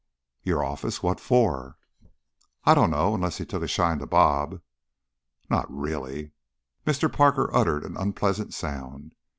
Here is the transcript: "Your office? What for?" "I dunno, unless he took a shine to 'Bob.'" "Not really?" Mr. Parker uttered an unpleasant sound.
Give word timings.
"Your 0.41 0.63
office? 0.65 1.03
What 1.03 1.19
for?" 1.19 1.77
"I 2.63 2.73
dunno, 2.73 3.13
unless 3.13 3.37
he 3.37 3.45
took 3.45 3.61
a 3.61 3.67
shine 3.67 3.99
to 3.99 4.07
'Bob.'" 4.07 4.59
"Not 5.47 5.69
really?" 5.71 6.31
Mr. 6.87 7.13
Parker 7.15 7.51
uttered 7.55 7.85
an 7.85 7.95
unpleasant 7.97 8.51
sound. 8.55 9.13